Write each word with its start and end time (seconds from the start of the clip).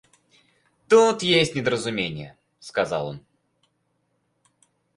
Тут 0.89 1.21
есть 1.21 1.53
недоразумение,— 1.53 2.35
сказал 2.59 3.09
он. 3.09 3.25